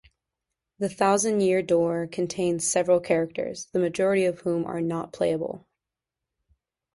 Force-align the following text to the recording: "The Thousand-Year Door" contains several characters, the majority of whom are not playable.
"The 0.79 0.89
Thousand-Year 0.89 1.61
Door" 1.61 2.07
contains 2.07 2.65
several 2.67 2.99
characters, 2.99 3.67
the 3.71 3.77
majority 3.77 4.25
of 4.25 4.39
whom 4.39 4.65
are 4.65 4.81
not 4.81 5.13
playable. 5.13 5.67